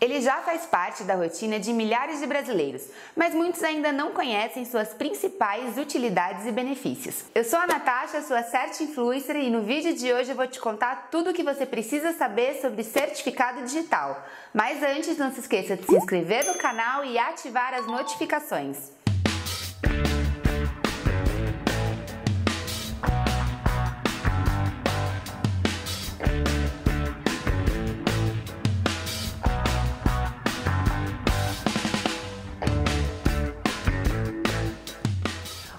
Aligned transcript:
Ele 0.00 0.22
já 0.22 0.38
faz 0.38 0.64
parte 0.64 1.04
da 1.04 1.14
rotina 1.14 1.60
de 1.60 1.74
milhares 1.74 2.20
de 2.20 2.26
brasileiros, 2.26 2.84
mas 3.14 3.34
muitos 3.34 3.62
ainda 3.62 3.92
não 3.92 4.12
conhecem 4.12 4.64
suas 4.64 4.94
principais 4.94 5.76
utilidades 5.76 6.46
e 6.46 6.52
benefícios. 6.52 7.24
Eu 7.34 7.44
sou 7.44 7.58
a 7.58 7.66
Natasha, 7.66 8.22
sua 8.22 8.42
Cert 8.42 8.80
Influencer, 8.80 9.36
e 9.36 9.50
no 9.50 9.60
vídeo 9.60 9.94
de 9.94 10.10
hoje 10.10 10.30
eu 10.30 10.36
vou 10.36 10.46
te 10.46 10.58
contar 10.58 11.08
tudo 11.10 11.30
o 11.30 11.34
que 11.34 11.42
você 11.42 11.66
precisa 11.66 12.14
saber 12.14 12.60
sobre 12.62 12.82
certificado 12.82 13.62
digital. 13.62 14.26
Mas 14.54 14.82
antes, 14.82 15.18
não 15.18 15.30
se 15.30 15.40
esqueça 15.40 15.76
de 15.76 15.84
se 15.84 15.94
inscrever 15.94 16.46
no 16.46 16.54
canal 16.54 17.04
e 17.04 17.18
ativar 17.18 17.74
as 17.74 17.86
notificações. 17.86 18.92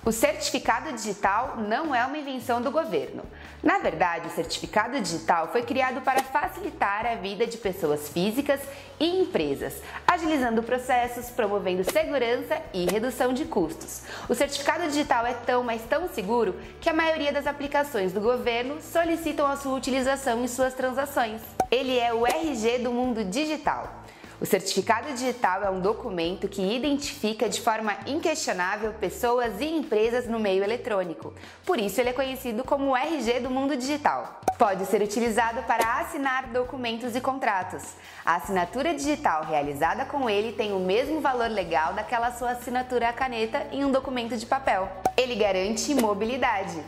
O 0.03 0.11
certificado 0.11 0.91
digital 0.93 1.57
não 1.57 1.93
é 1.93 2.03
uma 2.03 2.17
invenção 2.17 2.59
do 2.59 2.71
governo. 2.71 3.21
Na 3.61 3.77
verdade, 3.77 4.25
o 4.25 4.31
certificado 4.31 4.99
digital 4.99 5.49
foi 5.51 5.61
criado 5.61 6.01
para 6.01 6.23
facilitar 6.23 7.05
a 7.05 7.13
vida 7.13 7.45
de 7.45 7.55
pessoas 7.55 8.09
físicas 8.09 8.59
e 8.99 9.21
empresas, 9.21 9.79
agilizando 10.07 10.63
processos, 10.63 11.29
promovendo 11.29 11.83
segurança 11.83 12.59
e 12.73 12.89
redução 12.89 13.31
de 13.31 13.45
custos. 13.45 14.01
O 14.27 14.33
certificado 14.33 14.87
digital 14.87 15.23
é 15.27 15.35
tão, 15.35 15.63
mas 15.63 15.83
tão 15.83 16.09
seguro 16.09 16.55
que 16.79 16.89
a 16.89 16.93
maioria 16.93 17.31
das 17.31 17.45
aplicações 17.45 18.11
do 18.11 18.19
governo 18.19 18.81
solicitam 18.81 19.45
a 19.45 19.55
sua 19.55 19.77
utilização 19.77 20.43
em 20.43 20.47
suas 20.47 20.73
transações. 20.73 21.41
Ele 21.69 21.99
é 21.99 22.11
o 22.11 22.25
RG 22.25 22.79
do 22.79 22.91
mundo 22.91 23.23
digital. 23.23 24.01
O 24.41 24.45
certificado 24.47 25.13
digital 25.13 25.63
é 25.63 25.69
um 25.69 25.79
documento 25.79 26.47
que 26.47 26.63
identifica 26.63 27.47
de 27.47 27.61
forma 27.61 27.95
inquestionável 28.07 28.91
pessoas 28.93 29.61
e 29.61 29.65
empresas 29.65 30.25
no 30.25 30.39
meio 30.39 30.63
eletrônico. 30.63 31.31
Por 31.63 31.79
isso, 31.79 32.01
ele 32.01 32.09
é 32.09 32.13
conhecido 32.13 32.63
como 32.63 32.89
o 32.89 32.97
RG 32.97 33.39
do 33.41 33.51
mundo 33.51 33.77
digital. 33.77 34.41
Pode 34.57 34.87
ser 34.87 34.99
utilizado 34.99 35.61
para 35.67 35.99
assinar 35.99 36.47
documentos 36.47 37.15
e 37.15 37.21
contratos. 37.21 37.83
A 38.25 38.37
assinatura 38.37 38.95
digital 38.95 39.45
realizada 39.45 40.05
com 40.05 40.27
ele 40.27 40.53
tem 40.53 40.73
o 40.73 40.79
mesmo 40.79 41.21
valor 41.21 41.47
legal 41.47 41.93
daquela 41.93 42.31
sua 42.31 42.53
assinatura 42.53 43.09
à 43.09 43.13
caneta 43.13 43.67
em 43.71 43.85
um 43.85 43.91
documento 43.91 44.35
de 44.35 44.47
papel. 44.47 44.91
Ele 45.15 45.35
garante 45.35 45.93
mobilidade. 45.93 46.83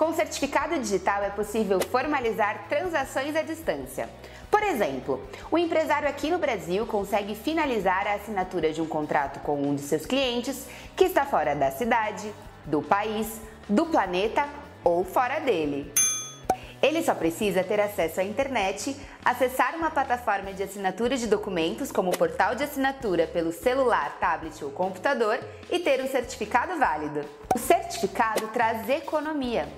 Com 0.00 0.14
certificado 0.14 0.78
digital 0.78 1.22
é 1.22 1.28
possível 1.28 1.78
formalizar 1.78 2.64
transações 2.70 3.36
à 3.36 3.42
distância. 3.42 4.08
Por 4.50 4.62
exemplo, 4.62 5.22
o 5.50 5.58
empresário 5.58 6.08
aqui 6.08 6.30
no 6.30 6.38
Brasil 6.38 6.86
consegue 6.86 7.34
finalizar 7.34 8.06
a 8.06 8.14
assinatura 8.14 8.72
de 8.72 8.80
um 8.80 8.86
contrato 8.86 9.40
com 9.40 9.60
um 9.60 9.74
de 9.74 9.82
seus 9.82 10.06
clientes 10.06 10.66
que 10.96 11.04
está 11.04 11.26
fora 11.26 11.54
da 11.54 11.70
cidade, 11.70 12.32
do 12.64 12.80
país, 12.80 13.42
do 13.68 13.84
planeta 13.84 14.48
ou 14.82 15.04
fora 15.04 15.38
dele. 15.38 15.92
Ele 16.82 17.02
só 17.02 17.14
precisa 17.14 17.62
ter 17.62 17.78
acesso 17.78 18.20
à 18.20 18.24
internet, 18.24 18.96
acessar 19.22 19.76
uma 19.76 19.90
plataforma 19.90 20.54
de 20.54 20.62
assinatura 20.62 21.14
de 21.14 21.26
documentos, 21.26 21.92
como 21.92 22.08
o 22.08 22.16
portal 22.16 22.54
de 22.54 22.64
assinatura 22.64 23.26
pelo 23.26 23.52
celular, 23.52 24.16
tablet 24.18 24.64
ou 24.64 24.70
computador, 24.70 25.38
e 25.70 25.78
ter 25.78 26.02
um 26.02 26.08
certificado 26.08 26.78
válido. 26.78 27.20
O 27.54 27.58
certificado 27.58 28.48
traz 28.48 28.88
economia. 28.88 29.68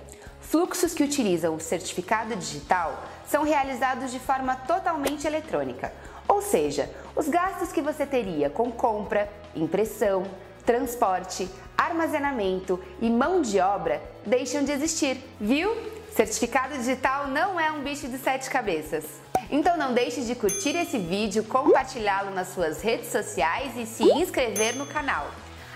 Fluxos 0.53 0.93
que 0.93 1.03
utilizam 1.03 1.55
o 1.55 1.61
certificado 1.61 2.37
digital 2.37 3.03
são 3.27 3.43
realizados 3.43 4.13
de 4.13 4.21
forma 4.21 4.55
totalmente 4.55 5.27
eletrônica, 5.27 5.91
ou 6.29 6.43
seja, 6.43 6.91
os 7.17 7.27
gastos 7.27 7.73
que 7.73 7.81
você 7.81 8.05
teria 8.05 8.51
com 8.51 8.71
compra, 8.71 9.33
impressão, 9.57 10.25
transporte, 10.67 11.49
armazenamento 11.75 12.79
e 13.01 13.09
mão 13.09 13.41
de 13.41 13.59
obra 13.61 14.03
deixam 14.27 14.63
de 14.63 14.73
existir, 14.73 15.17
viu? 15.41 15.75
Certificado 16.15 16.77
digital 16.77 17.29
não 17.29 17.59
é 17.59 17.73
um 17.73 17.83
bicho 17.83 18.07
de 18.07 18.19
sete 18.19 18.51
cabeças. 18.51 19.07
Então 19.51 19.79
não 19.79 19.95
deixe 19.95 20.21
de 20.21 20.35
curtir 20.35 20.77
esse 20.77 20.99
vídeo, 20.99 21.45
compartilhá-lo 21.45 22.31
nas 22.31 22.49
suas 22.49 22.83
redes 22.83 23.11
sociais 23.11 23.75
e 23.75 23.87
se 23.87 24.05
inscrever 24.05 24.77
no 24.77 24.85
canal. 24.85 25.31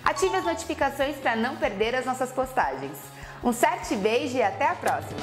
Ative 0.05 0.37
as 0.37 0.45
notificações 0.45 1.17
para 1.17 1.35
não 1.35 1.57
perder 1.57 1.95
as 1.95 2.05
nossas 2.05 2.31
postagens. 2.31 2.99
Um 3.43 3.53
certo 3.53 3.95
beijo 3.97 4.37
e 4.37 4.43
até 4.43 4.69
a 4.69 4.75
próxima! 4.75 5.21